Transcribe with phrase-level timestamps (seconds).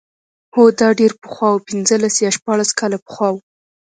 [0.55, 3.35] هو دا ډېر پخوا و پنځلس یا شپاړس کاله پخوا و.